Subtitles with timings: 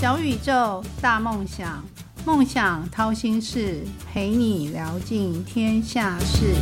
[0.00, 1.84] 小宇宙，大梦想，
[2.24, 6.54] 梦想掏心事，陪你聊尽天下事。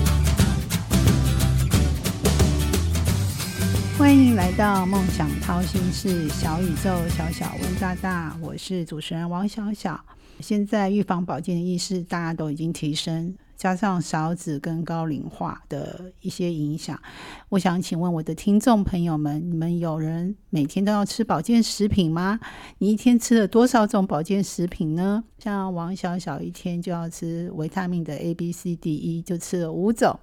[3.99, 10.03] 欢迎来到梦想掏心事，小宇宙，小小问大大，我是主持人王小小。
[10.41, 17.01] 现在预防保健的意识大家都已经提升，加上少子跟高龄化的一些影响，
[17.49, 22.39] 我想请问我的听众朋友们，你们有人每天都要吃保健食品吗？
[22.79, 25.25] 你一天吃了多少种保健食品呢？
[25.39, 30.19] 像王小小一天就要吃维他命的 A、B、C、D、E，就吃了五种。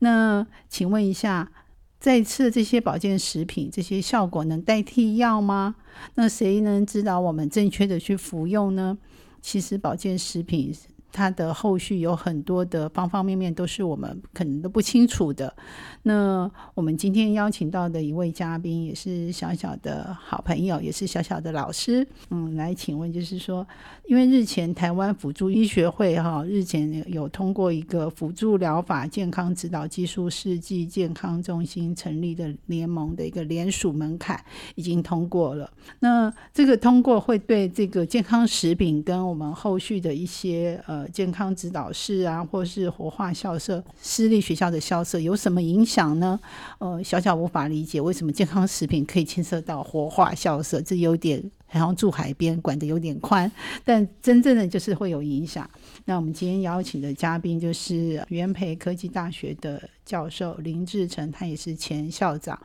[0.00, 1.52] 那请问一下，
[2.00, 5.76] 在吃这些保健食品，这些效果能代替药吗？
[6.16, 8.98] 那谁能指导我们正确的去服用呢？
[9.40, 10.72] 其实保健食品
[11.12, 15.54] 它的后续有很多的方方面面都是我们可能都不清楚的。
[16.02, 22.06] 那我们今天邀请到的一位嘉宾也是小小的好朋友，也是小小的老师。
[22.30, 23.66] 嗯，来请问就是说，
[24.06, 34.42] 因为日前台湾辅助医学会哈日前有通过一个辅助疗法健康指导技术世纪健康中心成立的联盟的一个联署门槛
[34.74, 35.70] 已经通过了。
[36.00, 46.38] 那这个通过会对这个健康食品跟我们后续的一些呃健康指导室啊，或是活化校舍、私立学校的校舍有什么影响呢？
[46.78, 53.50] 呃，小小无法理解为什么健康食品可以牵涉到活化校舍，这有点好像住海边，管得有点宽，
[53.84, 55.68] 但真正的就是会有影响。
[56.04, 62.58] 那我们今天邀请的嘉宾就是元培科技大学的教授林志成，他也是前校长，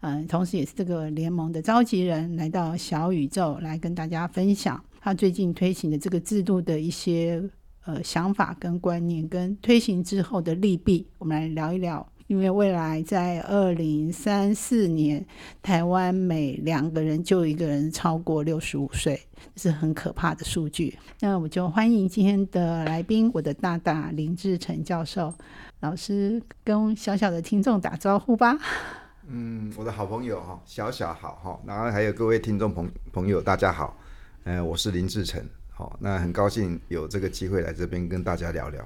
[0.00, 7.42] 嗯、同时也是这个联盟的召集人，来到小宇宙来跟大家分享他最近推行的这个制度的一些
[7.88, 12.06] 呃想法跟观念，跟推行之后的利弊，我们来聊一聊。
[12.26, 15.24] 因为未来在二零三四年，
[15.62, 19.18] 台湾每两个人就一个人超过六十五岁，
[19.54, 20.98] 这是很可怕的数据。
[21.20, 25.32] 那我就欢迎今天的来宾，我的大大林志成教授
[25.80, 28.58] 老师，跟小小的听众打招呼吧。
[29.26, 33.96] 嗯，我的好朋友哈，小小好哈，然后还有各位听众朋朋友，大家好，
[34.44, 35.42] 呃，我是林志成，
[35.78, 38.84] 好，那很高兴有这个机会来这边跟大家聊聊。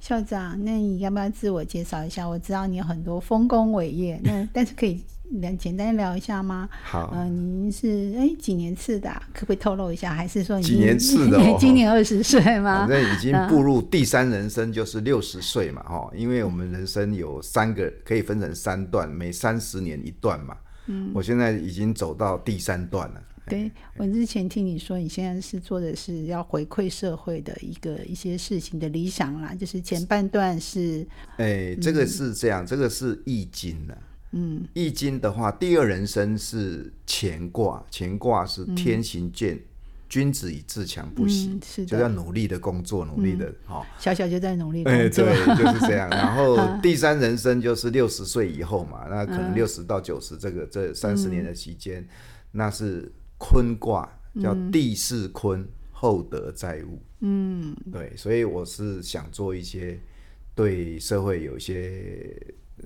[0.00, 2.26] 校长，那你要不要自我介绍一下？
[2.26, 6.66] 我知道你有很多丰功伟业，那 但是可以聊简单聊一下吗？
[6.82, 10.14] 好，呃，您是哎几年次的啊、可不可以透露一下？
[10.14, 12.88] 还是说你几年次的哦 今年二十岁吗反？
[12.88, 20.56] 正已经步入第三人生，就是六十岁嘛，哈，因为我们人生有三个，可以分成三段，每三十年一段嘛。
[20.86, 23.20] 嗯，我现在已经走到第三段了。
[23.50, 31.06] 对我之前听你说，你现在是做的是要回馈社会的一个一些事情的理想啦，就是前半段是
[31.36, 33.98] 哎，这个是这样，这个是易经的。
[34.32, 39.58] 嗯，易经的话，第二人生是乾卦，乾卦是天行健，
[40.08, 43.84] 君子以自强不息，嗯是就要努力的工作，努力的哈。
[43.98, 45.24] 小小就在努力哎，工作。
[45.24, 46.08] 对，就是这样。
[46.10, 52.06] 然后 第三人生就是六十岁以后嘛，那可能六十到九十这个这三十年的期间，
[52.52, 53.10] 那是
[53.40, 54.06] 坤卦，
[54.38, 57.00] 叫地势坤，厚德载物。
[57.20, 59.98] 嗯，对，所以我是想做一些
[60.54, 62.36] 对社会有一些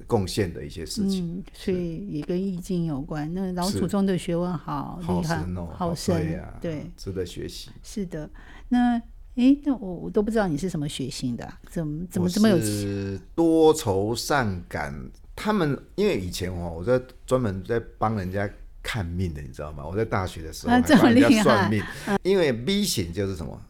[0.06, 1.38] 贡献的一些事情。
[1.38, 3.28] 嗯，所以也跟易经有关。
[3.34, 7.70] 那老祖宗的学问好好厉害深哦，，好深对呀，对，值得学习。
[7.82, 8.30] 是的。
[8.68, 9.00] 那
[9.34, 12.60] 诶，那我我都不知道你是什么血型的啊、怎么怎么这么有？
[12.60, 14.94] 是多愁善感。
[15.36, 18.48] 他们因为以前哦，我在专门在帮人家
[18.84, 19.84] 看命的，你知道吗？
[19.84, 21.82] 我在大学的时候还帮人家算命，
[22.22, 23.60] 因为 B 型就是什么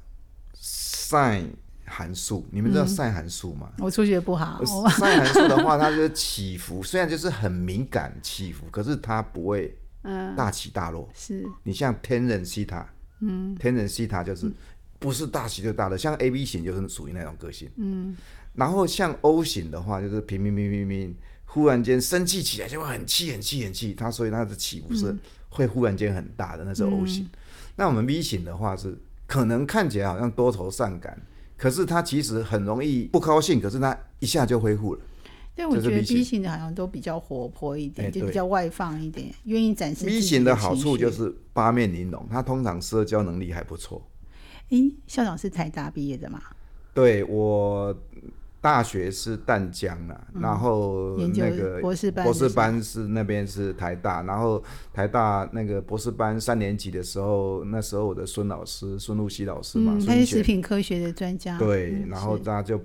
[0.61, 1.47] ？sin
[1.87, 3.73] 函数，你们知道 sin 函数吗？
[3.79, 10.35] 我数学不好，我 sin 函数的话，它就是起伏，虽然就是很敏感起伏，可是它不会嗯。
[10.35, 11.09] 大起大落。
[11.15, 11.47] 是。
[11.63, 12.87] 你像天人西塔，
[13.21, 14.51] 嗯，天人西塔就是
[14.99, 18.17] 不是大起就大的，像 A B 型就是属于那种个性，嗯，
[18.55, 21.17] 然后像 O 型的话就是平平平平平，
[21.55, 25.17] 忽然间生气起来就会很气很气很气，他所以他的起伏是
[25.51, 27.31] 会忽然间很大的，那是 O 型。
[27.77, 28.99] 那我们 V 型的话是
[29.29, 31.17] 可能看起来好像多愁善感，
[31.57, 35.01] 可是他其实很容易不高兴，可是他一下就恢复了。
[35.55, 44.05] 但我觉得 B 型的好像都比较活泼一点，就比较外放一点，愿意展示 B 型的好处就是八面玲珑，他通常社交能力还不错。
[44.71, 46.43] 诶，校长是台大毕业的嘛？
[46.93, 47.97] 对我
[48.65, 61.59] 大学是淡江啦，然后那个博士班博士班是那边是台大，然后台大那个博士班三年级的时候，那时候我的孙老师孙露西老师嘛，嗯，他是食品科学的专家。
[61.59, 62.81] 对，嗯然后是大家就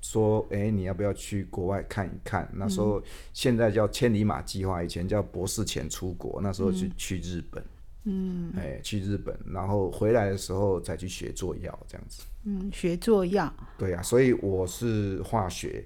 [0.00, 2.50] 说，哎，你要不要去国外看一看？
[2.54, 3.02] 那时嗯候
[3.34, 7.62] 现在叫千里马计划，以前叫博士前出国，那时候去去日本。
[8.04, 12.22] 嗯，哎，去日本，然后回来的时候再去学做药这样子。
[12.44, 13.52] 嗯，学做药。
[13.76, 15.84] 对呀，所以我是化学，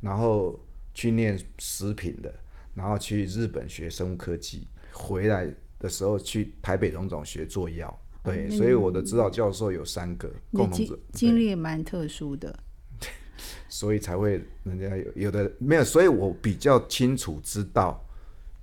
[0.00, 0.58] 然后
[0.94, 2.32] 去念食品的，
[2.74, 8.00] 然后去日本学生物科技，回来的时候去台北荣总学做药。
[8.22, 12.56] 对，所以我的指导教授有三个共同者，经历蛮特殊的。
[13.68, 18.02] 所以才会人家有有的没有，所以我比较清楚知道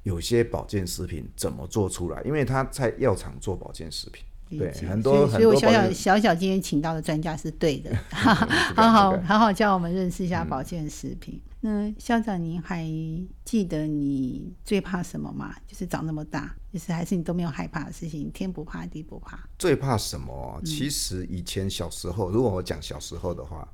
[0.04, 4.24] 有些保健食品怎么做出来，因为他在药厂做保健食品，
[4.60, 8.34] 对很多所以我小小小小今天请到的专家是对的， 好
[8.92, 11.42] 好好好教我们认识一下保健食品。
[11.62, 12.86] 那校长您还
[13.46, 15.56] 记得你最怕什么吗？
[15.66, 19.40] 就是长那么大，就是还是你都没有害怕的事情，天不怕地不怕。
[19.58, 20.62] 最怕什么？
[20.66, 23.68] 其实以前小时候，如果我讲小时候的话。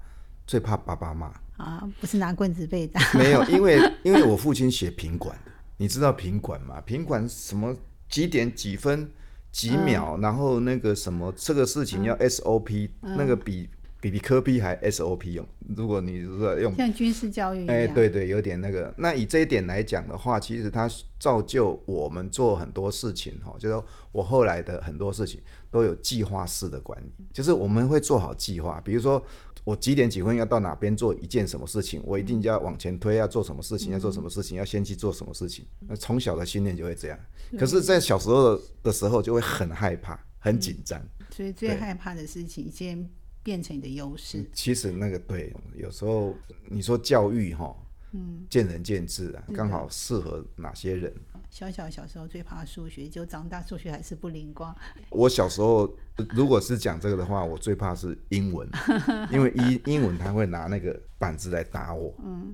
[0.48, 3.00] 最怕爸爸骂啊，不是拿棍子被打。
[3.14, 5.49] 没有，因为因为我父亲写品管的，
[5.80, 6.82] 你知道品管吗？
[6.82, 7.74] 品管什么
[8.10, 9.10] 几点几分
[9.50, 13.70] 几秒，然后那个什么这个事情要 SOP，那个比
[14.02, 15.48] 比比科比还 SOP 用。
[15.76, 18.94] 如果你是用像军事教育，哎，对对，有点那个。
[18.98, 23.82] 那以这一点来讲的话，其实它造就我们做很多事情哈，就是
[24.12, 25.40] 我后来的很多事情
[25.72, 29.24] 都有计划式的管理，就是我们会做好计划，比如说。
[29.70, 32.02] 我几点几分要到哪边做一件什么事情？
[32.04, 33.94] 我一定要往前推，要做什么事情？
[33.94, 34.58] 要做什么事情？
[34.58, 35.64] 要先去做什么事情？
[35.88, 37.20] 那从小的训练就会这样。
[37.56, 41.00] 可是，在小时候的时候，就会很害怕、很紧张。
[41.30, 43.08] 所以，最害怕的事情先
[43.44, 44.44] 变成你的优势。
[44.54, 46.36] 其实，那个对，有时候
[46.68, 47.76] 你说教育哈，
[48.12, 51.14] 嗯，见仁见智啊，刚好适合哪些人。
[51.50, 54.76] 小小小时候最怕数学，就长大数学还是不灵光。
[55.10, 55.92] 我小时候
[56.30, 58.70] 如果是讲这个的话，我最怕是英文，
[59.32, 62.14] 因为英英文他会拿那个板子来打我。
[62.24, 62.54] 嗯，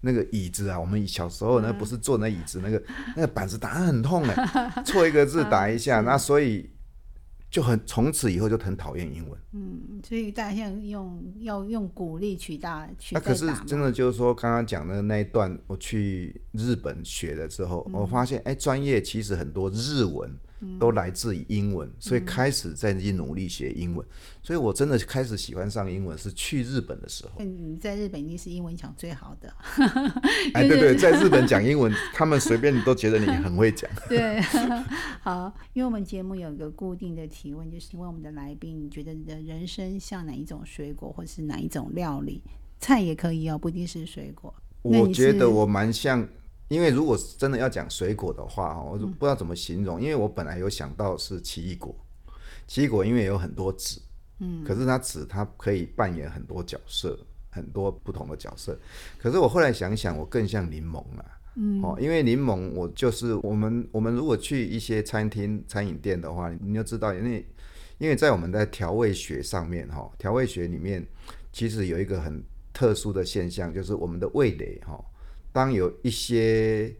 [0.00, 2.82] 那个椅子啊，我们小时候那不是坐那椅子，那个
[3.16, 6.70] 那个板子打很痛哎，错一个字打一下， 那所以。
[7.56, 9.40] 就很从此以后就很讨厌英文。
[9.52, 20.30] 嗯，所以大家现在用要用鼓励取代取代那可是真的就是说，刚刚讲的那一段，我去日本学了之后，我发现哎，专业其实很多日文。
[20.78, 24.06] 都来自于英文，所以开始在去努力学英文。
[24.42, 27.44] 所以我真的开始喜欢上英文是去日本的时候。
[27.44, 29.52] 你在日本一定是英文讲最好的。
[30.54, 33.90] 哎，对对，在日本讲英文，他们随便都觉得你很会讲。
[34.08, 34.40] 对，
[35.20, 42.42] 好，因为我们节目有一个固定的提问，就是问我们的来宾，你觉得你的人生像哪一种水果，或是哪一种料理？
[42.78, 44.54] 菜也可以哦，不一定是水果。
[44.82, 46.26] 我觉得我蛮像。
[46.68, 50.00] 因为如果真的要讲水果的话，哈我就不知道怎么形容。
[50.00, 51.94] 因为我本来有想到是奇异果，
[52.66, 54.00] 奇异果因为有很多籽，
[54.40, 57.16] 嗯，可是它籽它可以扮演很多角色，
[57.50, 58.76] 很多不同的角色。
[59.16, 61.24] 可是我后来想想，我更像柠檬了，
[61.54, 67.46] 嗯，哦，因为柠檬我就是我们我们如果去一些餐厅餐饮店的话，你就知道，因为
[67.98, 71.06] 因为在我们的调味学上面哈，调味学里面
[71.52, 72.42] 其实有一个很
[72.72, 75.00] 特殊的现象，就是我们的味蕾哈。
[75.56, 76.94] 当有一些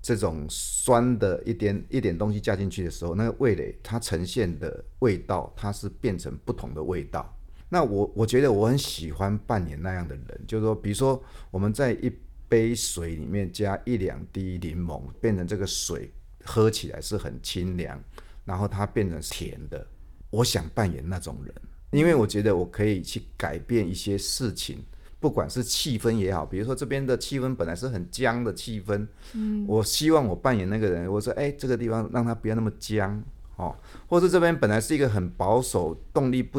[0.00, 7.30] 这种酸的一点一点东西加进去的时候，那个味蕾它呈现的味道，它是变成不同的味道。
[7.68, 12.10] 那我我觉得我很喜欢扮演那样的人，就是说，比如说我们在一
[12.48, 16.10] 杯水里面加一两滴柠檬，变成这个水
[16.42, 18.02] 喝起来是很清凉，
[18.46, 19.86] 然后它变成甜的。
[20.30, 21.54] 我想扮演那种人，
[21.90, 24.82] 因为我觉得我可以去改变一些事情。
[25.20, 33.22] 不管是气氛也好，比如说这边的气氛本来是很僵的气氛，嗯，我希望我扮演那个人，我说，哎，这个地方让他不要那么僵，
[33.56, 33.76] 哦，
[34.08, 36.58] 或者这边本来是一个很保守、动力不、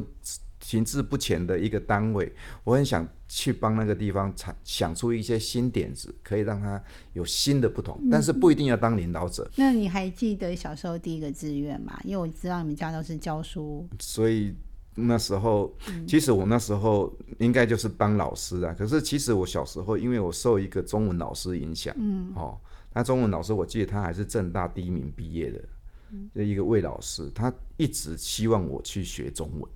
[0.59, 2.31] 停滞不前的一个单位，
[2.63, 6.79] 我很想去帮那个地方产想出一些新点子，可以让他
[7.13, 9.49] 有新的不同，但是不一定要当领导者。
[9.55, 11.99] 那你还记得小时候第一个志愿吗？
[12.03, 14.53] 因为我知道你们家都是教书，所以。
[14.95, 15.73] 那时候，
[16.07, 18.75] 其实我那时候应该就是当老师啊。
[18.77, 22.57] 可是其实我小时候，因为我受一个中文老师影响，嗯，哦，
[22.93, 25.61] 那中文老师我记得他还是正大第一名毕业的，
[26.35, 29.71] 就一个魏老师，他一直希望我去学中文。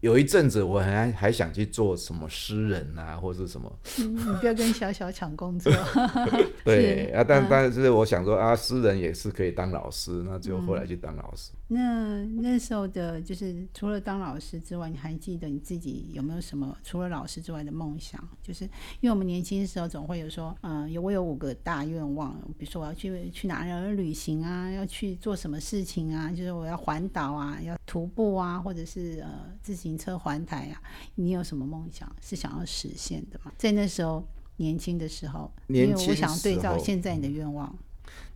[0.00, 3.72] 有一阵子，我还还想去做什么诗人啊，或者什么。
[3.96, 5.72] 你不要跟小小抢工作。
[6.62, 11.52] 对 啊，但但是我想说啊，诗人也是可以当老师，那就后来去当老师。
[11.66, 18.22] 那那时候的，就是除了当老师之外，你还记得你自己有没有什么除了老师之外的梦想？
[18.42, 18.64] 就是
[19.00, 30.82] 因为我们年轻的时候总会有说，嗯，有我有五个大愿望，比如说我要去去哪里旅行啊，要去做什么事情啊，就是我要环岛啊，要徒步啊，或者是呃自行车环台啊。
[31.14, 33.50] 你有什么梦想是想要实现的吗？
[33.56, 34.22] 在那时候
[34.56, 37.74] 年轻的时候，因为我想对照现在你的愿望。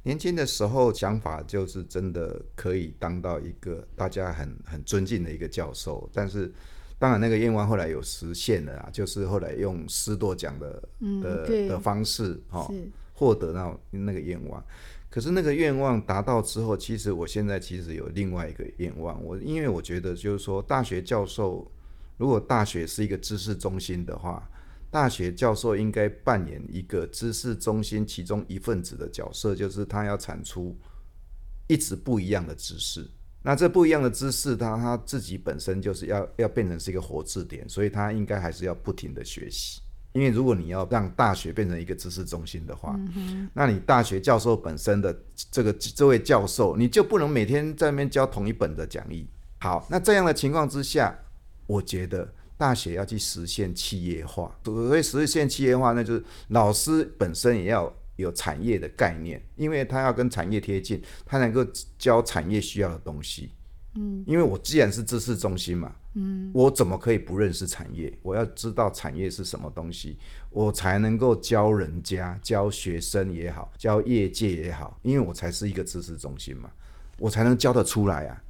[0.04, 6.50] 年轻的时候想法就是真的可以当到一个大家很很尊敬的一个教授，但是
[6.98, 10.82] 当然那个愿望后来有实现了啊，就是后来用师铎奖的
[11.22, 12.66] 的的方式哈
[13.12, 14.64] 获得到那个愿望。
[15.10, 21.70] 可是那个愿望达到之后，其实我现在其实有另外一个愿望，我因为我觉得就是说大学教授
[22.16, 24.48] 如果大学是一个知识中心的话。
[24.90, 30.74] 大学教授应该扮演一个知识中心其中一份子的角色，就是他要产出
[31.66, 33.06] 一直不一样的知识。
[33.42, 39.80] 那这不一样的知识，他他自己本身就是要要变成是一个活字典，所以他应该还是要不停的学习。
[40.14, 42.98] 因为如果你要让大学变成一个知识中心的话，
[43.52, 45.14] 那你大学教授本身的
[45.50, 49.28] 这个这位教授，你就不能每天在那边教同一本的讲义。
[49.60, 51.16] 好，那这样的情况之下，
[51.66, 52.26] 我觉得。
[52.58, 61.64] 大学要去实现企业化，所谓实现企业化，那就是老师本身也要有产业的概念，因为他要跟产业贴近，他能够
[61.96, 63.52] 教产业需要的东西。
[63.94, 68.12] 嗯，因为我既然是知识中心嘛，嗯，我怎么可以不认识产业？
[68.22, 70.18] 我要知道产业是什么东西，
[70.50, 76.70] 我才能够教人家、教学生也好，教业界也好，因为我才是一个知识中心嘛，
[77.18, 78.42] 我才能教得出来啊。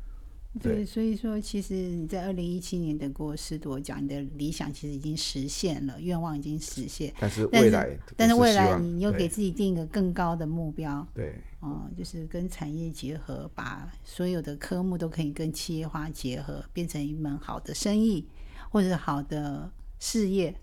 [0.59, 7.13] 对，所以说，其实你在二零一七年得过师铎奖，你的理想其实已经实现了，愿望已经实现。
[7.19, 11.07] 但是未来，但是未来你又给自己定一个更高的目标。
[11.15, 18.27] 对，哦，就是跟产业结合，把所有的科目都可以跟企业化结合，变成一门好的生意
[18.71, 20.55] 或者好的事业。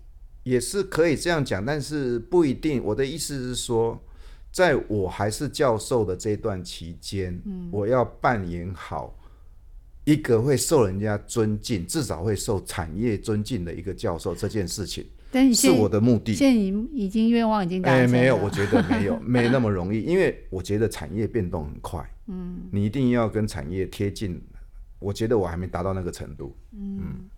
[0.42, 2.82] 也是可以这样讲，但是不一定。
[2.84, 4.00] 我的意思是说，
[4.52, 9.18] 在我还是教授的这段期间，嗯，我要扮演好。
[10.06, 15.04] 一个会受人家尊敬，至少会受产业尊敬的一个教授，这件事情
[15.52, 16.32] 是我的目的。
[16.32, 18.08] 现在已已经愿望已经达成了。
[18.08, 22.08] 没有，我觉得 没有，没那么容易，因为我觉得产业变动很快。
[22.28, 24.40] 嗯，你一定要跟产业贴近。
[25.00, 26.56] 我觉得我还没达到那个程度。
[26.72, 27.28] 嗯。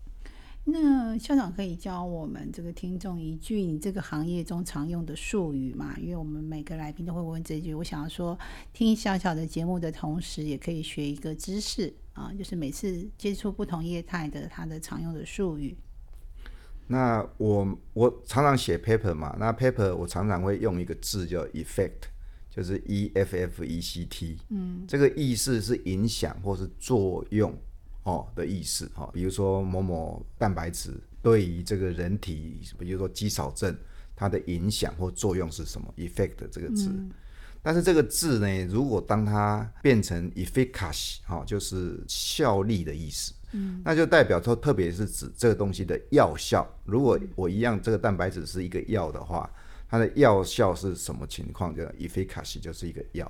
[0.71, 5.95] 那校长可以教我们这个听众一句你这个行业中常用的术语嘛？
[5.99, 7.73] 因为我们每个来宾都会问这句。
[7.73, 8.37] 我想要说，
[8.71, 15.75] 听小小的节目的同时，也可以学一个知识啊，就是每次接触不同业态的它的常用的术语。
[16.87, 22.09] 那我我常常写 paper 嘛，那 paper 我常常会用一个字叫 effect，
[22.49, 27.55] 就是 E F F E C T，嗯，这个意思是影响或是作用。
[28.09, 33.75] 哦的意思哈，比如说某某蛋白质对于这个人体，比如说肌少症，
[34.15, 36.89] 它的影响或作用是什么？effect 这个字，
[37.61, 46.67] 但是这个字呢，如果当它变成 efficacy 哈，就是效力的意思，嗯，那就代表说，特别是指这个东西的药效。
[46.85, 49.49] 如果我一样，这个蛋白质是一个药的话，
[49.89, 51.75] 它的药效是什么情况？
[51.75, 53.29] 叫 efficacy 就是一个药。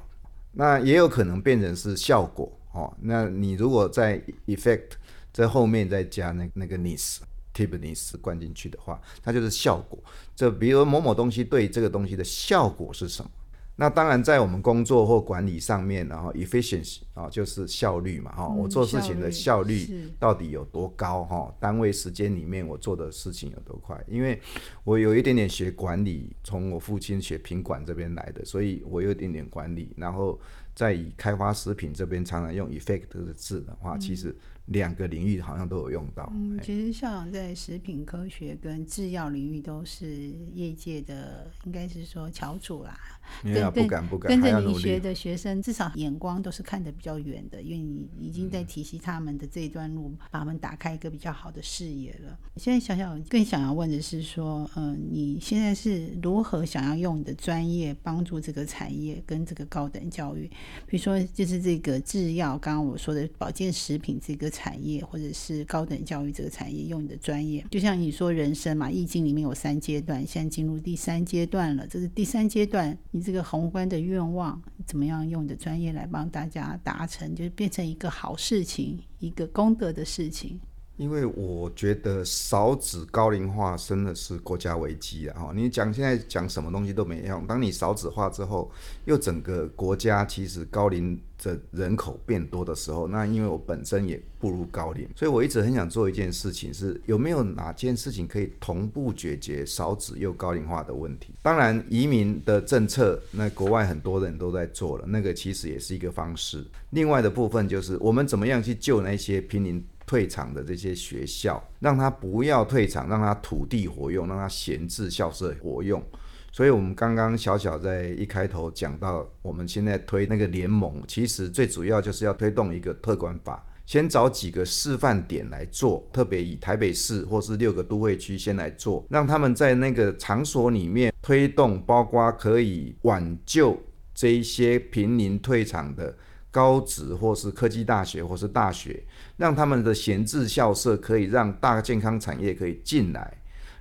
[0.52, 2.52] 那也有可能变成是效果。
[2.72, 4.92] 哦，那你如果在 effect
[5.34, 7.18] 在后面再加那那个 ness
[7.54, 9.98] tibness 灌进去的话，它就是效果。
[10.36, 13.32] 这比如某某东西对这个东西的效果是什么？
[13.76, 21.24] 那当然在我们工作或管理上面，然后 efficiency 啊就是效率嘛，哈，我做事情的效率到底有多高？
[21.24, 23.98] 哈，单位时间里面我做的事情有多快？
[24.08, 24.40] 因为
[24.84, 30.40] 我有一点点学管理，从我父亲学品管这边来的，所以我有一点点管理，然后。
[30.80, 34.34] 在以开发食品这边常常用 effect 这个字的话，其实
[34.70, 36.32] 两个领域好像都有用到。
[36.36, 42.98] 嗯，其实校长在食品科学跟制药领域都是业界的，应该是说翘楚啦。
[43.44, 52.36] 跟不敢不敢，跟着你学的学生，至少眼光都是看得比较远的，因为你已经在体系他们的这一段路，把他们打开一个比较好的视野了。
[52.56, 60.50] 现在想想，更想要问的是说，嗯，你现在是如何想要用你的专业帮助这个产业跟这个高等教育？
[60.88, 72.98] 比如说，就是这个制药，刚刚我说的保健食品这个产业，或者是高等教育这个产业，用你的专业，就像你说人生嘛，易经里面有三阶段，现在进入第三阶段了，这是第三阶段。
[73.12, 80.60] 你这个宏观的愿望，怎么样用你的专业来帮大家达成，就是变成一个好事情，一个功德的事情。
[81.00, 85.40] 因为我觉得少子高龄化真的是国家危机啊！
[85.40, 87.48] 哈，你讲现在讲什么东西都没用。
[87.48, 88.70] 当你少子化之后，
[89.06, 101.34] 又整个国家其实高龄的人口变多的时候，那因为我本身也步入高龄，所以我一直很想做一件事情，是有没有哪件事情可以同步解决少子又高龄化的问题？
[101.42, 106.62] 当然，移民的政策，那国外很多人都在做了，那个其实也是一个方式。
[106.90, 109.82] 另外的部分就是我们怎么样去救那些濒临。
[110.10, 116.04] 退场的这些学校，让他不要退场，让他土地活用，让他闲置校舍活用。
[116.52, 123.64] 所以我们刚刚小小在一开头讲到，我们现在推那个联盟，其实最主要就是要推动一个特管法。
[123.86, 133.80] 先找几个示范点来做，特别以台北市或是六个都会区先来做，让他们在那个场所里面推动，包括可以挽救
[134.16, 136.16] 这一些濒临退场的
[136.52, 139.04] 高职或是科技大学或是大学，
[139.40, 143.36] 让他们的闲置校舍可以让大健康产业可以进来，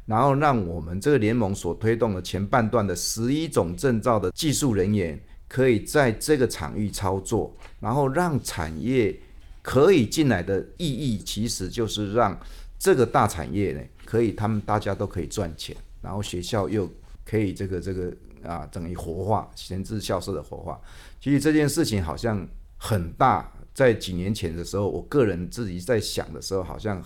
[0.07, 9.15] 然后让我们这个联盟所推动的前半段的十一种证照的技术人员可以在这个场域操作，然后让产业。
[9.61, 12.35] 可以进来的意义，其实就是让
[12.79, 16.91] 这个大产业呢，可以他们大家都可以赚钱，然后学校又
[17.23, 18.11] 可以这个这个
[18.43, 20.81] 啊，等于活化闲置校舍的活化。
[21.21, 22.49] 其实这件事情好像
[22.79, 27.01] 很大，在几年前的时候，我个人自己在想的时候，好像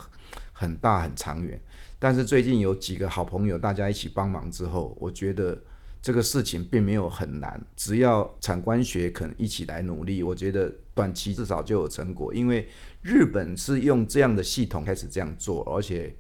[0.53, 1.61] 很大很长远。
[1.99, 5.63] 但是最近有几个好朋友，大家一起帮忙之后，我觉得。
[6.05, 12.35] 这个事情并没有很难，只要产官学肯一起来努力，我觉得短期至少就有成果。
[12.35, 12.69] 因为
[13.03, 16.13] 日本是用这样的系统开始这样做，而且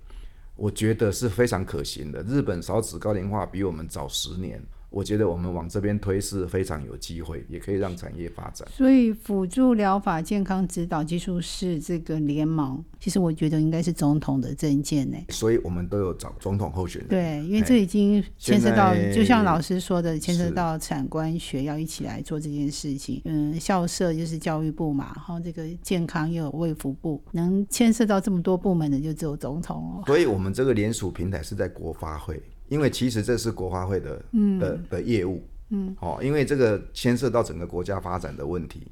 [0.54, 2.22] 我觉得是非常可行的。
[2.22, 4.62] 日本少子高龄化比我们早十年。
[4.92, 8.68] 我觉得我们往这边推是非常有机会，也可以让产业发展。
[8.70, 15.16] 所以辅助疗法健康指导技术是这个联盟，其实我觉得应该是总统的证件呢。
[15.30, 17.08] 所以我们都有找总统候选人。
[17.08, 23.22] 对，因为这已经牵涉到，就像老师说的，牵涉到产官学要一起来做这件事情。
[23.24, 30.02] 嗯，校舍就是教育部嘛，然后这个健康又有卫福部，能牵涉到这么多部门的就只有总统哦。
[30.06, 32.40] 所以我们这个联署平台是在国发会。
[32.72, 34.24] 因为其实这是国发会的
[34.58, 38.90] 的的业务，嗯，哦，因为这个牵涉到整个国家发展的问题。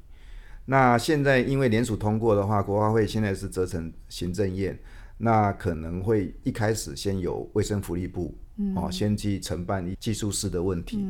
[0.65, 4.77] 那现在因为联署通过的话，国发会现在是责成行政院，
[5.17, 8.37] 那可能会一开始先有卫生福利部，
[8.75, 11.05] 哦，先去承办技术室的问题。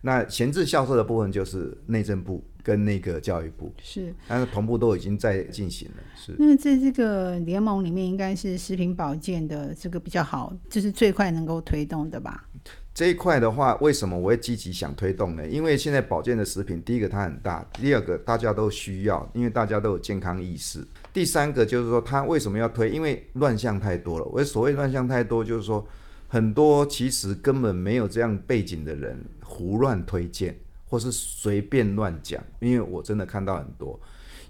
[0.00, 2.44] 那闲置校舍的部分就是内政部。
[2.66, 6.02] 跟那个教育部是，但是同步都已经在进行了。
[6.16, 12.44] 是，那在这个联盟里面，应该是食品保健的这个比较好，就是最快能够推动的吧？
[12.92, 15.46] 这一块的话，为什么我会积极想推动呢？
[15.46, 20.84] 因为现在保健的食品，第一个它很大，第二个大家都需要，因为大家都有健康意识。
[21.12, 22.90] 第三个就是说，它为什么要推？
[22.90, 24.24] 因为乱象太多了。
[24.32, 25.86] 我所谓乱象太多，就是说
[26.28, 30.56] 很多其实根本没有这样背景的人胡乱推荐。
[30.88, 34.00] 或是随便乱讲，因为我真的看到很多，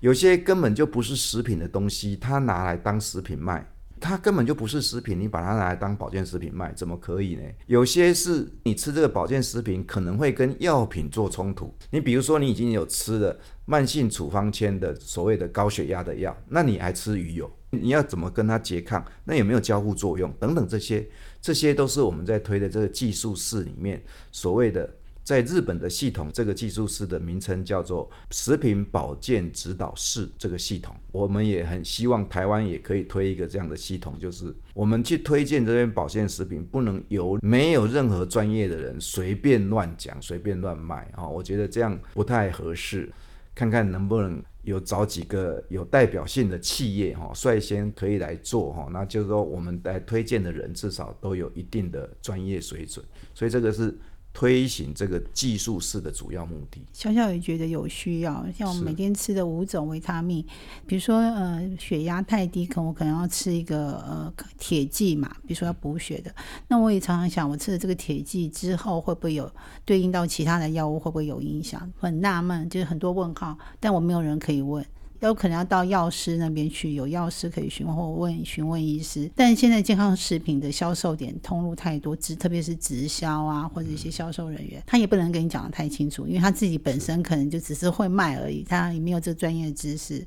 [0.00, 3.66] 有些根本就不是食品的东西，他拿来当食品卖，
[4.00, 7.42] 它根本就不是食品，你把它拿来当保健食品卖，怎么可以呢？
[7.66, 19.04] 有些是你吃这个保健食品可能会跟药品做冲突，你比如说你已经有吃了慢性处方签的所谓的高血压的药，那你还吃鱼油，你要怎么跟它拮抗？
[19.24, 20.32] 那有没有交互作用？
[20.38, 21.08] 等等这些，
[21.40, 24.88] 这些都是我们在推的这个技术室里面所谓的。
[25.26, 30.28] 在日本的系统，这个技术室的名称叫做食品保健指导室。
[30.38, 41.26] 这个系统，我们也很希望台湾也可以推一个这样的系统，就是我们去推荐这些保健食品，不能由没有任何专业的人随便乱讲、随便乱卖啊！
[41.26, 43.12] 我觉得这样不太合适。
[43.52, 53.92] 看看能不能有找几个有代表性的企业哈，率先可以来做哈，那就是说我们来推荐的人至少都有一定的专业水准，所以这个是。
[54.36, 58.46] 推行这个技术式的主要目的，小小也觉得有需要。
[58.54, 60.44] 像我们每天吃的五种维他命，
[60.86, 66.30] 比如说呃血压太低，可能我可能要吃一个呃铁剂嘛，比如说要补血的。
[66.68, 69.50] 那我也常常想，我吃了这个铁剂之后，会不会有
[69.86, 71.90] 对应到其他的药物，会不会有影响？
[71.98, 74.84] 很纳闷，就是很多问号，但我没有人可以问。
[75.20, 79.30] 有可能要到药师那边去，有药师可以询问或问询问医师。
[79.34, 90.18] 但现在健康食品的销售点通路太多，直特别是直销啊，或者一些销售人员，他也不能跟你讲的太清楚，因为他自己本身可能就只是会卖而已，他也没有这个专业知识，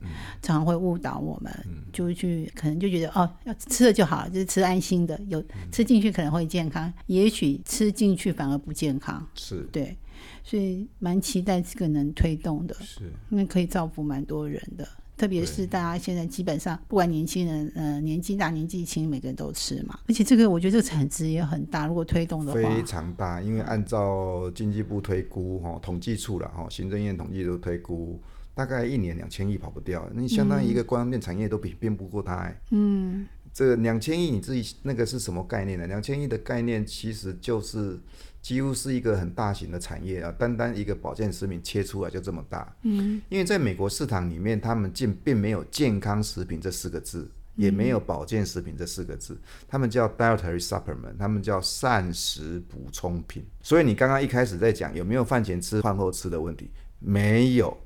[0.41, 1.51] 常常会误导我们，
[1.91, 9.67] 就去可能就觉得哦，要吃了就好了，就是吃安心的，有吃进去可能会健康，也许吃进去反而不健康，是。
[9.71, 9.95] 对。
[10.43, 19.99] 所以蛮期待这个能推动的，是因为可以造福蛮多人的，特别是大家现在基本上不管年轻人，呃，年纪大年纪轻，每个人都吃嘛。
[20.07, 23.41] 而且这个我觉得这个产值也很大，如果推动的话，非常大。
[23.41, 28.19] 因为按照经济部推估，哈，统计处了，哈，行政院统计都推估，
[28.55, 30.09] 大概一年两千亿跑不掉。
[30.13, 32.53] 那相当于一个光电产业都比变不过它。
[32.71, 35.85] 嗯，这两千亿你自己那个是什么概念呢？
[35.85, 37.99] 两千亿的概念其实就是。
[38.41, 42.75] 几乎是一个很大型的产业啊，单单一个保健食品切出来就这么大。
[42.83, 53.45] 嗯，因为在美国市场里面，他们竟并没有健康食品这四个字，也没有保健食品这四个字，他们叫 dietary supplement，他们叫膳食补充品。
[53.61, 57.77] 所以你刚刚一开始在讲有没有饭前吃、饭后吃的问题，没有，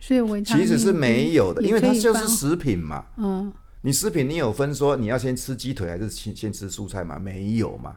[0.00, 3.06] 所以维其实是没有的，因为它就是食品嘛。
[3.16, 3.52] 嗯
[3.84, 7.18] 你食品你有分说你要先吃鸡腿还是先先吃蔬菜吗？
[7.18, 7.96] 没有嘛。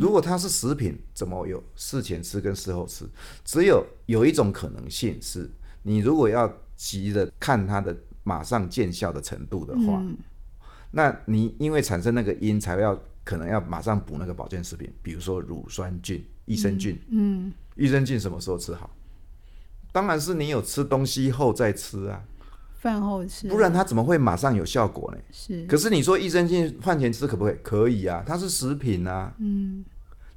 [0.00, 3.06] 如果它是食品，怎么有事前吃跟事后吃？
[3.44, 5.50] 只有有一种可能性是，
[5.82, 10.02] 你如果要急着看它的马上见效的程度的话，
[10.90, 16.98] 那你因为产生那个因才要可能要马上补那个保健食品，比如说乳酸菌、益生菌。
[17.10, 18.90] 嗯，益生菌什么时候吃好？
[19.90, 22.22] 当然是你有吃东西后再吃啊，
[22.82, 25.18] 饭后吃，不然它怎么会马上有效果呢？
[25.30, 27.56] 是可是你说益生菌饭前吃可不可以？
[27.62, 29.32] 可以啊，它是食品啊。
[29.38, 29.84] 嗯，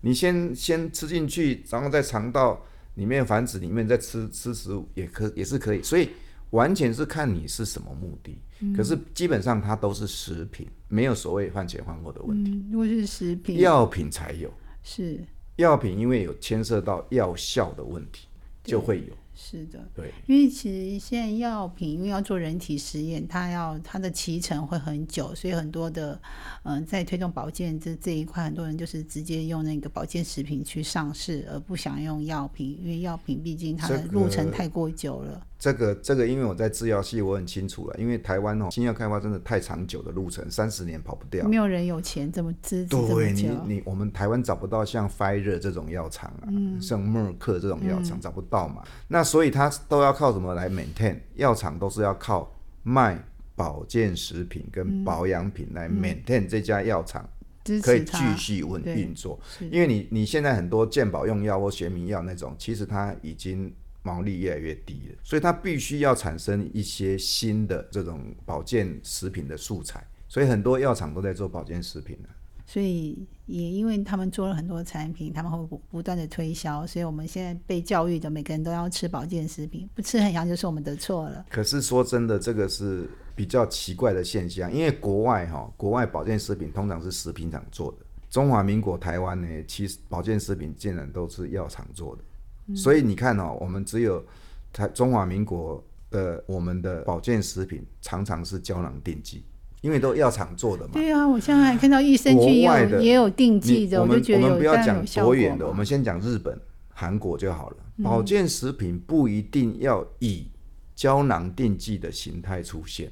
[0.02, 6.10] 你先先吃进去，然后在肠道里面繁殖里面再吃吃食物也可也是可以，所以
[6.52, 8.40] 完全是看你是什么目的。
[8.78, 12.52] 可是基本上它都是食品，没有所谓饭前饭后的问题。
[12.52, 14.54] 嗯，如果是食品，药品才有，
[14.84, 15.20] 是
[15.56, 18.28] 药品因为有牵涉到药效的问题，
[18.64, 19.14] 就会有。
[19.36, 26.17] 是的，对，因为其实现在药品因为要做人体实验，它要它的期程会很久，所以很多的
[26.63, 35.45] 嗯、在推动保健这这一块，很多人就是直接用那个保健食品去上市，而不想用药品，因为药品毕竟它的路程太过久了。
[35.58, 37.96] 这个这个，因为我在制药系，我很清楚了。
[37.98, 41.48] 因为台湾哦，新药开发真的太长久的路程，三十年跑不掉。
[41.48, 48.84] 没有人有钱这么资质这么对你，，你我们台湾找不到像 Pfizer 这种药厂啊，像默克这种药厂、找不到嘛。
[49.08, 51.18] 那所以它都要靠什么来 maintain？
[51.36, 53.18] 药厂都是要靠卖
[53.56, 57.28] 保健食品跟保养品来 maintain 这家药厂
[57.63, 59.39] 支可以继续运对运作。
[59.72, 63.74] 因为你你现在很多健保用药或学名药那种，其实它已经
[64.06, 70.06] 毛利越来越低了，所以它必须要产生一些新的这种保健食品的素材。
[70.28, 72.30] 所以很多药厂都在做保健食品了。
[72.68, 81.46] 所以也因为他们做了很多产品，他们会不不断的推销，所以我们现在被教育的每个人都要吃保健食品，不吃很像就是我们的错了。
[81.50, 87.98] 可是说真的，这个是比较奇怪的现象，因为国外哈、国外保健食品通常是食品厂做的，
[88.32, 92.24] 中华民国台湾呢，其实保健食品竟然都是药厂做的，
[92.73, 94.23] 所以你看哦，我们只有
[94.71, 99.43] 台中华民国的我们的保健食品常常是胶囊定剂，
[99.82, 100.91] 因为都药厂做的嘛。
[100.93, 107.78] 对啊，我现在还看到益生菌也有也有定剂的，我们就觉得有我们不要讲多远的，我们先讲日本、韩国就好了。
[107.80, 110.47] 嗯保健食品不一定要以
[110.93, 113.10] 胶囊定剂的形态出现，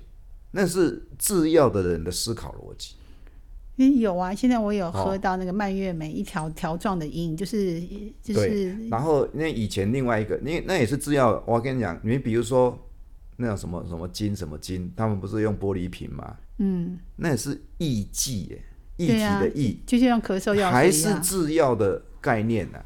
[0.52, 2.96] 那是制药的人的思考逻辑。
[3.76, 7.82] 因为有啊，现在我有喝哦到那个蔓越莓一条条状的饮，就是
[8.22, 11.44] 就是，然后那以前另外一个，那那也是制药。
[11.48, 12.78] 我跟你讲，你比如说
[13.38, 16.38] 那种什么什么金什么金，他们不是用玻璃瓶吗？
[16.60, 18.62] 嗯，那也是抑剂耶，
[18.98, 22.80] 液体的液，就像咳嗽药还是制药的概念呢、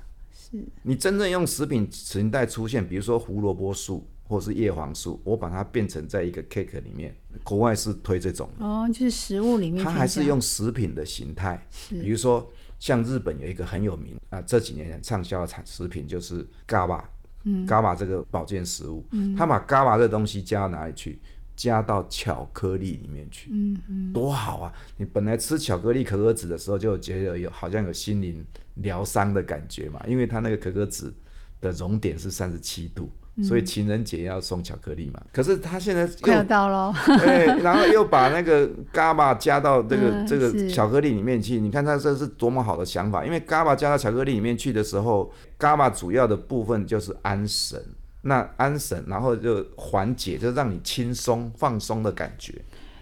[0.49, 0.65] 是。
[0.83, 17.01] 你真正用食品形态出现，比如说胡萝卜素或是叶黄素，我把它变成在一个 cake 里面，国外是推这种，哦，就是食物里面它还是用食品的形态，比如说像日本有一个很有名啊，这几年很畅销的产食品就是 GABA，
[17.43, 21.19] 嗯，GABA 这个保健食物，嗯，它把 GABA 这东西加到哪里去？
[21.55, 24.71] 加到巧克力里面去，嗯嗯，多好啊！
[24.95, 28.45] 你本来吃巧克力可可脂的时候，就觉得有好像有心灵
[28.81, 31.13] 疗伤的感觉嘛，因为它那个可可脂
[31.61, 33.09] 的熔点是三十七度，
[33.43, 35.21] 所以情人节要送巧克力嘛。
[35.31, 43.25] 可是它现在快要到喽， 对，然后又把那个 GABA 加到这个、嗯这个巧克力里面去，你看它这是多么好的想法。
[43.25, 47.81] 因为 GABA 加到巧克力里面去的时候，GABA 主要的部分就是安神，
[48.21, 52.53] 那安神，然后就缓解，就让你轻松放松的感觉。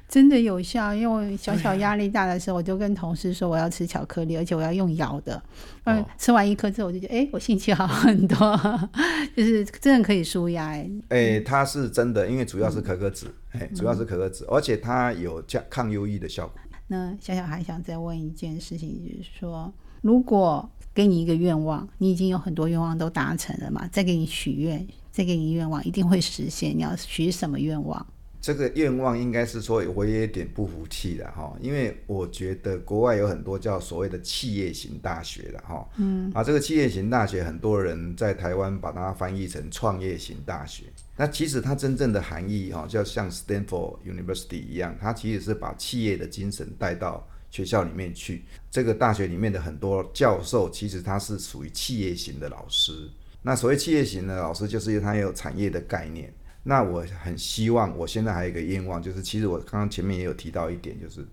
[0.07, 0.93] 真的有效。
[0.93, 5.41] 因为我小小压力大的时候，我就跟同事说我要吃巧克力，而且我要用咬的。
[5.85, 8.59] 嗯，哦吃完一颗之后，我就觉得，哎，我心情好很多，
[9.35, 10.67] 就是真的可以舒压。
[10.67, 16.55] 哎，哎、它是真的，因为主要是可可脂，嗯哎、主要是可可脂，而且它有降抗忧郁的效果。
[16.87, 26.77] 那小小还想再问一件事情，就是说，如果给你一个愿望，你已经有很多愿望都达成了嘛，再给你许愿，再给你愿望，一定会实现。
[26.77, 28.05] 你要许什么愿望？
[28.45, 40.83] 这个愿望应该是说，我也有点不服气的哈，因为我觉得国外有很多叫所谓的企业型大学的哈，嗯，啊，这个企业型大学，很多人在台湾把它翻译成创业型大学。
[41.17, 48.43] 那其实它真正的含义哈，就像 Stanford University 一样，它其实是把企业的精神带到学校里面去。
[48.69, 53.09] 这个大学里面的很多教授，其实他是属于企业型的老师。
[53.41, 56.31] 那所谓企业型的老师，就是因为他有产业的概念。
[56.67, 61.23] 那我很希望，我现在还有一个愿望，就是其实我刚刚前面也有提到一点，就是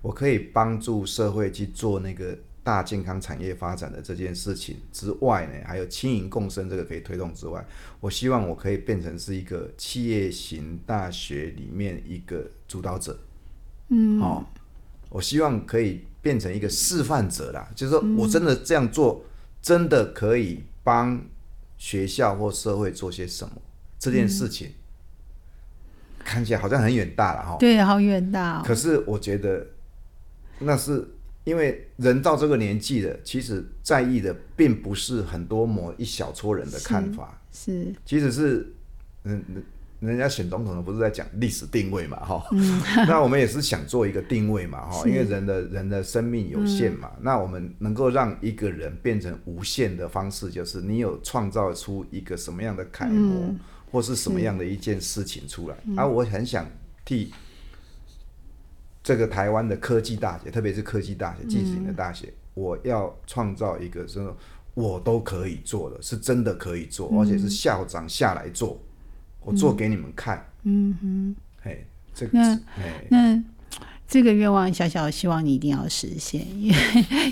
[0.00, 7.66] 我可以帮助社会去做那个大健康产业发展的这件事情之外呢，还有轻盈共生这个可以推动之外，
[7.98, 13.18] 我希望我可以变成是一个企业型大学里面一个主导者。
[13.88, 14.46] 嗯，哦，
[15.08, 19.24] 我希望可以变成一个示范者啦，就是说我真的这样做，
[19.60, 21.20] 真的可以帮
[21.76, 23.52] 学校或社会做些什么。
[23.98, 24.70] 这件事情
[26.24, 28.62] 看起来好像很远大了哈，对，好远大。
[28.62, 29.66] 可是我觉得
[30.58, 31.08] 那是
[31.44, 38.72] 因为人到这个年纪了，其实在意的并不是很多某一小撮人的看法，是，其实是
[39.22, 39.42] 嗯，
[40.00, 42.44] 人家选总统的不是在讲历史定位嘛哈，
[43.06, 53.54] 那我们也是想做一个定位嘛哈， 因为人的人的生命有限嘛，那我们能够让一个人变成无限的方式，就是你有创造出一个什么样的楷模。
[53.96, 56.66] 或是什么样的一件事情出来，而我很想
[57.02, 57.32] 替
[59.02, 64.36] 这个台湾的科技大学，特别是科技大学、技术型的大学，我要创造一个说
[64.74, 68.78] 我都可以做的，是真的可以做，而且是校长下来做，
[69.40, 70.46] 我做给你们看。
[70.64, 72.38] 嗯哼，嘿，这个，
[73.08, 73.42] 那。
[74.08, 76.76] 这个愿望，小小希望你一定要实现，因 为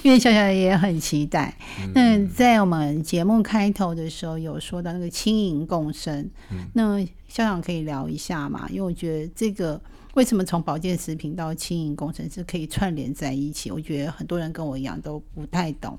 [0.03, 1.57] 因为小小也很期待。
[1.95, 6.29] 那在我们节目开头的时候有说到那个轻盈共生，
[6.73, 8.69] 那校长可以聊一下嘛？
[8.71, 9.81] 因为我觉得这个
[10.15, 13.71] 为什么从保健食品到轻盈共生是可以串联在一起？
[13.71, 15.97] 我觉得很多人跟我一样都不太懂。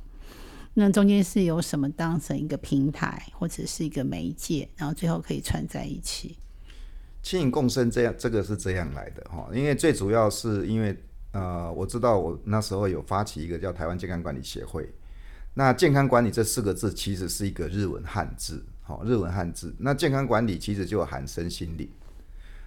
[0.74, 6.36] 那中间是有什么当成一个平台或者是一个媒介，然后最后可以串在一起？
[7.26, 10.96] 轻盈共生这样，这个是这样来的哈，因为最主要是因为
[11.32, 14.88] 呃，我知道我那时候有发起一个叫台湾健康管理协会，
[15.56, 21.90] 那健康管理这四个字其实是一个日文汉字，好，日文汉字，那健康管理其实就含身心灵，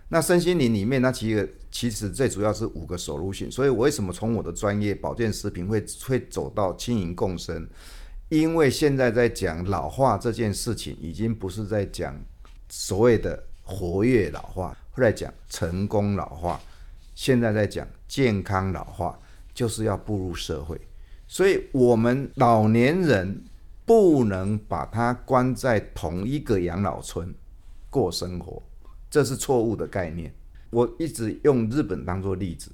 [0.09, 7.65] 那身心灵里面，那其实其实最主要是五个手路性，所以我为什么从我的专业保健食品会会走到轻盈共生？
[8.29, 12.21] 因为现在在讲老化这件事情，已经不是在讲
[12.69, 13.45] 所谓的。
[13.69, 16.59] 活跃老化，后来讲成功老化，
[17.15, 19.17] 现在在讲健康老化，
[19.53, 20.81] 就是要步入社会。
[21.27, 23.45] 所以，我们老年人
[23.85, 27.35] 不能把它关在同一个养老村
[27.91, 28.63] 过生活，
[29.11, 30.33] 这是错误的概念。
[30.71, 32.73] 我一直用日本当做例子，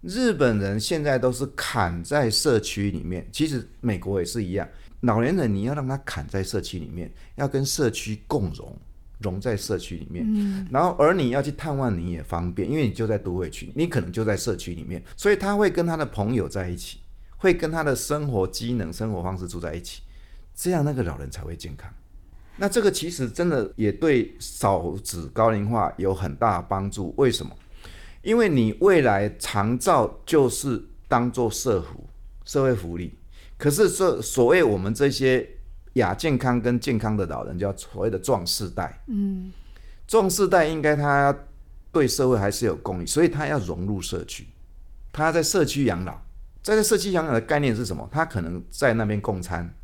[0.00, 4.68] 日本人现在都是砍在社区里面，其实美国也是一样。
[5.02, 8.76] 老年人你要让他砍在社区里面，要跟社区共荣。
[9.22, 16.98] 融在社区里面，然后而你要去探望你也方便，因为你就在都会区，你可能就在社区里面，所以他会跟他的朋友在一起，
[17.38, 20.02] 会跟他的生活机能、生活方式住在一起，
[20.54, 21.90] 这样那个老人才会健康。
[22.56, 27.14] 那这个其实真的也对少子高龄化有很大帮助。
[27.16, 27.56] 为什么？
[28.22, 32.04] 因为你未来长照就是当做社福、
[32.44, 33.14] 社会福利，
[33.56, 35.48] 可是这所谓我们这些。
[35.94, 39.52] 亚健康跟健康的老人叫所谓的壮世代，嗯，
[40.06, 41.36] 壮世代应该他
[41.90, 44.46] 对社会还是有贡献，所以他要融入社区，
[45.12, 46.14] 他在社区养老，
[46.62, 48.08] 在这社区养老的概念是什么？
[48.10, 49.74] 他可能在那边共餐，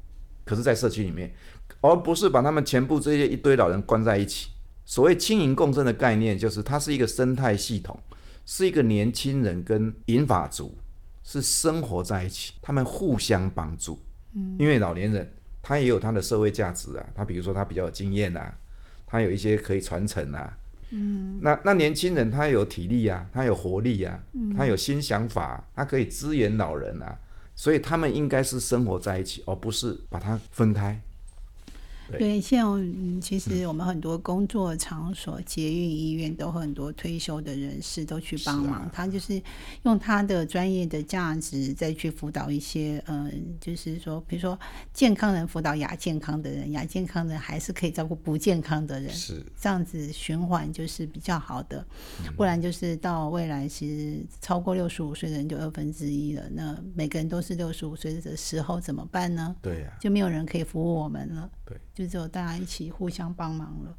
[0.47, 1.35] 可是，在社区里面，
[1.83, 4.49] 而不是把他们全部这些一堆老人关在一起。
[4.87, 8.01] 所谓轻盈共生的概念，就是它是一个生态系统，
[8.47, 10.75] 是一个年轻人跟银发族
[11.23, 14.01] 是生活在一起，他们互相帮助，
[14.35, 15.31] 嗯，因为老年人。
[15.69, 18.55] 他也有他的社会价值啊，他比如说他比较有经验啊，
[19.07, 20.57] 他有一些可以传承啊，
[20.93, 24.19] 嗯，那那年轻人他有体力啊，他有活力啊，
[24.57, 27.19] 他有新想法，他可以支援老人啊，
[27.55, 30.99] 所以他们应该是生活在一起，而不是把它分开。
[32.13, 39.43] 对，像其实我们很多工作场所、捷运、医院都很多退休的人士都去帮忙，他就是
[39.83, 44.59] 用他的专业的价值再去辅导一些，嗯，就是说，比如说
[44.93, 49.45] 健康人辅导亚健康的人，亚健康人还是可以照顾不健康的人，是。
[49.61, 51.85] 这样子循环就是比较好的，
[52.37, 59.55] 不然就是到未来其实超过六十五岁的人就二分之一了，那每个人都是六十五岁的时候怎么办呢？
[59.61, 61.51] 对呀，就没有人可以服务我们了。
[61.69, 61.77] 对。
[61.95, 63.95] 就只有大家一起互相帮忙了。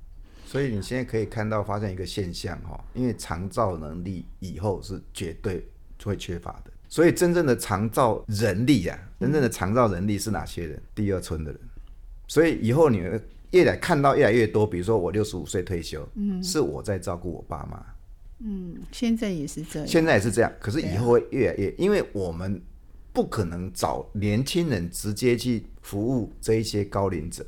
[0.46, 5.70] 所以你现在可以看到发现一个现象哈，因为长照能力以后是绝对
[6.04, 6.72] 会缺乏的。
[6.88, 10.82] 所以真正的长照人力啊，真正的长照人力是哪些人？
[10.96, 11.62] 第二村的人。
[12.28, 12.98] 所以以后你
[13.52, 17.86] 越来看到越来越多，比如说我六十五岁退休，嗯，是我在照顾我爸妈。
[18.40, 19.88] 嗯，现在也是这样。
[19.88, 22.60] 现在也是这样，可是以后会越来越，因为我们
[23.12, 27.46] 不可能找年轻人直接去服务这一些高龄者。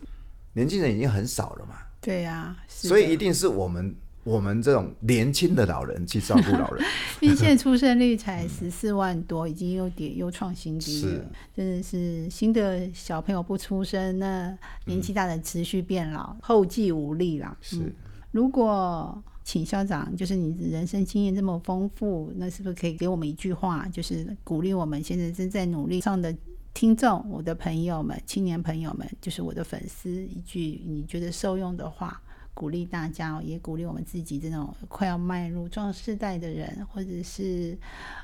[0.54, 6.86] 年轻人已经很少了嘛，对呀，所以一定是我们我们这种年轻的老人去照顾老人。
[7.22, 14.54] 因为现在出生率才十四万多，已经有点又创新低了，真的是新的小朋友不出生，那
[14.86, 17.56] 年纪大的持续变老，后继无力啦。
[17.62, 17.96] 是，
[18.32, 26.34] 如果请校长，就是你人生经验这么丰富，那是不是可以给我们一句话，就是鼓励我们现在正在努力上的
[26.74, 32.22] 听众，我的朋友们、青年朋友们，就是我的粉丝，一句你觉得受用的话，
[32.54, 37.78] 鼓励大家，也鼓励我们自己这种快要迈入壮世代的人，或者是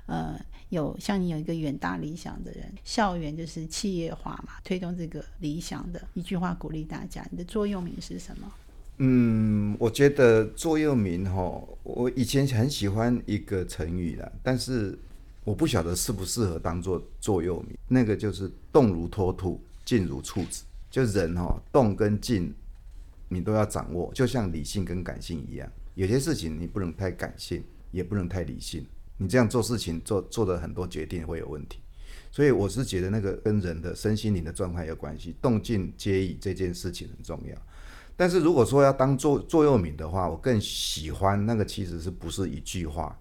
[0.06, 8.50] 呃有像你有一个远大理想的人，校园就是企业化嘛，推动这个理想的一句话鼓励大家，你的座右铭是什么？
[9.00, 14.98] 嗯，我觉得座右铭哈，我以前很喜欢一个成语的，但是
[15.44, 17.78] 我不晓得适不适合当做座右铭。
[17.88, 20.64] 那个就是“动如脱兔，静如处子”。
[20.90, 22.52] 就人哈，动跟静，
[23.30, 25.72] 你都要掌握，就像理性跟感性一样。
[25.94, 28.84] 有些事情你不能太感性，也不能太理性。
[29.18, 31.80] 你这样做事情做做的很多决定会有问题。
[32.32, 37.56] 所以我是觉得那个跟人的身心灵的状态有关系，动静皆宜这件事情很重要。
[38.18, 43.18] 但是如果说要当座座右铭的话，我更喜欢那个其实是不是一句话，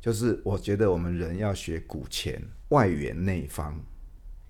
[0.00, 3.78] 就是我觉得我们人要学古钱外圆内方，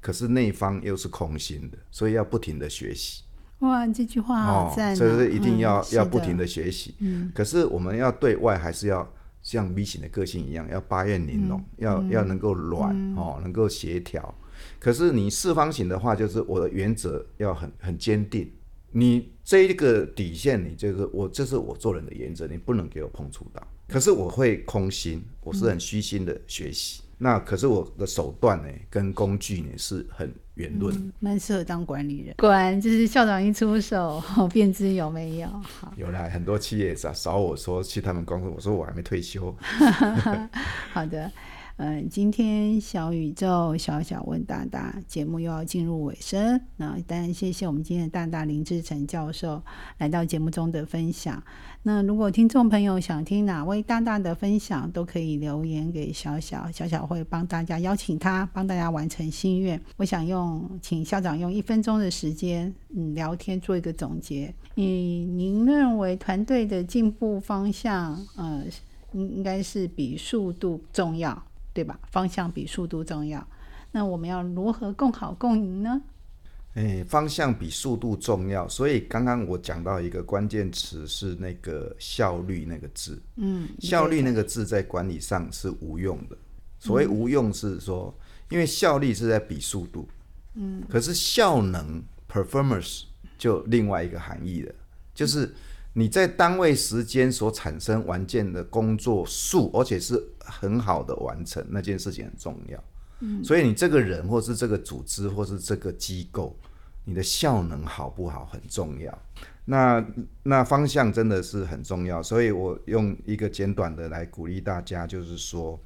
[0.00, 3.24] 可是内方又是空心的，所以要不停的学习。
[3.58, 4.96] 哇，这句话好赞！
[4.96, 6.94] 所以是一定要要不停的学习。
[7.00, 7.30] 嗯。
[7.34, 9.06] 可是我们要对外还是要
[9.42, 14.34] 像 V 型的个性一样，要八面玲珑，要要能够软哦，能够协调。
[14.78, 18.50] 可是你四方形的话，就是我的原则要很很坚定。
[18.92, 23.62] 你这一个底线，你就是我，这是我做人的原则，你不能给我碰触到。
[23.88, 27.02] 可是我会空心，我是很虚心的学习。
[27.18, 32.34] 那可是我的手段呢，跟工具呢是很圆润，蛮适合当管理人。
[32.38, 34.22] 果然就是校长一出手，
[34.52, 35.48] 便知有没有。
[35.96, 39.54] 有来很多企业找找我说去他们公司，我说我还没退休。
[40.92, 41.30] 好的。
[41.82, 49.62] 嗯，今天小宇宙小小问大大节目又要进入尾声，那当然谢谢我们今天的大大林志成教授
[49.96, 51.42] 来到节目中的分享。
[51.82, 59.80] 那如果听众朋友想听哪位大大的分享，都可以留言给小小，小小会帮大家邀请他，帮大家完成心愿。
[59.96, 64.54] 我想用请校长用一分钟的时间，嗯，聊天做一个总结。
[64.76, 68.64] 嗯，您认为团队的进步方向，呃，
[69.12, 71.42] 应应该是比速度重要？
[71.72, 71.98] 对吧？
[72.10, 73.46] 方向比速度重要。
[73.92, 76.00] 那我们要如何共好共赢呢？
[76.74, 78.68] 哎，方向比速度重要。
[78.68, 83.20] 所以刚刚我讲到一个关键词是那个效率那个字。
[83.36, 86.36] 嗯，效率那个字在管理上是无用的。
[86.78, 88.14] 所谓无用是说，
[88.48, 90.08] 因为效率是在比速度。
[90.54, 93.04] 嗯，可是效能 （performance）
[93.36, 94.74] 就另外一个含义了，
[95.14, 95.54] 就是。
[95.92, 102.84] 你在单位时间所产生完件的工作数，而且是很好的完成那件事情很重要。
[103.18, 106.56] 嗯，所以你这个人，或是这个组织，或是这个机构，
[107.04, 109.18] 你的效能好不好很重要。
[109.64, 110.04] 那
[110.44, 112.22] 那方向真的是很重要。
[112.22, 115.78] 所以我用一个简短的来鼓励大家，就是说，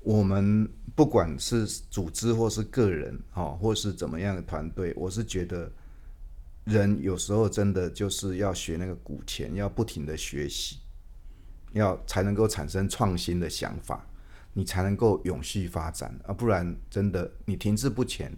[0.00, 5.68] 我们不管是组织或是个人，哦，或是怎么样的团队，我是觉得。
[6.64, 10.78] 人有时候真的就是要学那个古钱，要不停的学习，
[11.72, 14.06] 要才能够产生创新的想法，
[14.52, 16.32] 你才能够永续发展啊！
[16.32, 18.30] 不然真的你停滞不前，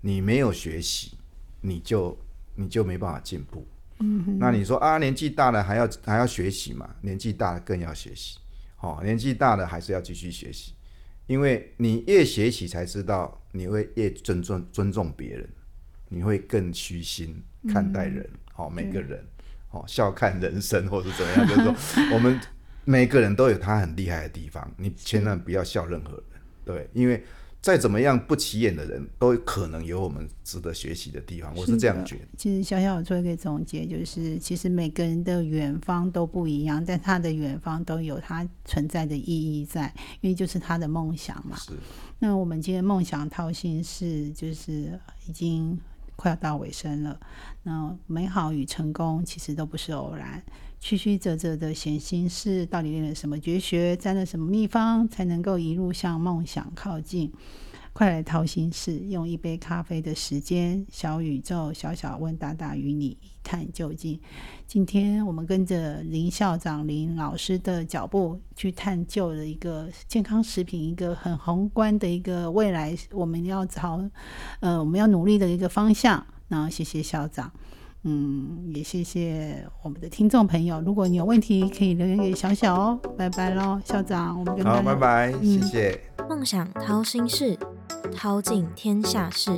[0.00, 1.18] 你没有学习，
[1.60, 2.18] 你就
[2.54, 3.66] 你就没办法进步。
[3.98, 6.96] 嗯，那你说啊，年纪大了还要还要学习嘛？
[7.02, 8.38] 年纪大了更要学习，
[8.80, 10.72] 哦，年纪大了还是要继续学习，
[11.26, 15.48] 因为你越学习才知道，你会越尊重尊重别人。
[16.12, 19.24] 你会更虚心看待人，好每个人，
[19.68, 21.46] 好笑看人生，或是怎么样？
[21.48, 22.38] 就是说，我们
[22.84, 27.22] 每个人都有他很厉害的地方，你千万不要笑任何人，对，因为
[27.60, 31.54] 再怎么样不起眼的人，都可能有我们值得学习的地方。
[31.54, 32.22] 我是这样觉得。
[32.36, 41.56] 其实小小做一个总结，就是其实每个人的远方都不一样，但他的远方都有他存在的意义在，因为就是他的梦想嘛。
[41.56, 41.72] 是。
[42.18, 45.78] 那我们今天梦想套心是，就是已经。
[46.20, 47.18] 快要到尾声了，
[47.62, 50.44] 那美好与成功其实都不是偶然，
[50.78, 57.32] 曲曲折折的闲心事，到底练了什么绝学，沾了什么秘方，才能够一路向梦想靠近？
[57.92, 64.18] 快来掏心事，用一杯咖啡的时间，小宇宙小小问大大，与你一探究竟。
[64.66, 74.08] 今天我们跟着林校长、林老师的脚步，去探究了一个健康食品，一个很宏观的一个未来，我们要朝
[74.60, 76.24] 呃我们要努力的一个方向。
[76.48, 77.52] 然后谢谢校长。
[78.02, 80.80] 嗯，也谢谢我们的听众朋友。
[80.80, 83.00] 如果你有问题，可以留言给小小哦。
[83.18, 86.00] 拜拜喽，校长，我们跟大好，家拜拜，嗯谢谢。
[86.28, 87.58] 梦想掏心事，
[88.14, 89.50] 掏尽天下事。